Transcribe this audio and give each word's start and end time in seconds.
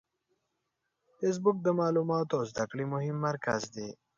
فېسبوک 1.17 1.57
د 1.63 1.67
معلوماتو 1.79 2.33
او 2.39 2.43
زده 2.51 2.63
کړې 2.71 2.85
مهم 2.93 3.15
مرکز 3.27 3.61
دی 3.75 3.89